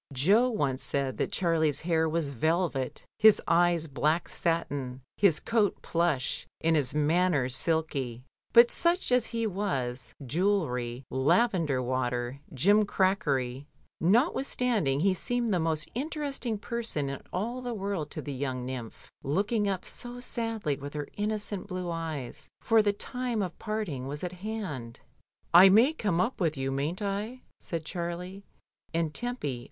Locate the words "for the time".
22.59-23.43